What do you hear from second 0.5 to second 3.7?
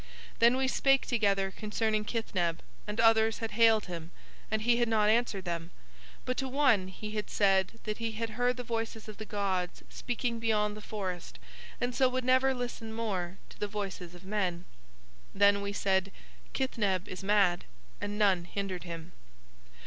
we spake together concerning Kithneb, and others had